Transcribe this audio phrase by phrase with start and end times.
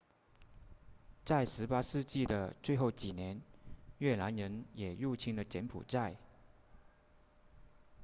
[1.25, 3.39] 在18世纪的最后几年
[3.99, 6.15] 越南人也入侵了柬埔寨